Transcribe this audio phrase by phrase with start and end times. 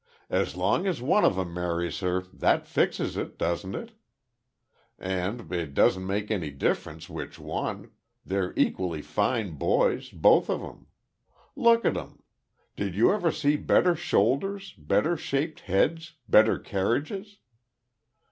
[0.31, 3.91] "As long as one of 'em marries her, that fixes it, doesn't it?
[4.97, 7.91] And it doesn't make any difference which one;
[8.25, 10.87] they're equally fine boys, both of 'em.
[11.55, 12.23] Look at 'em.
[12.75, 17.37] Did you ever see better shoulders better shaped heads better carriages?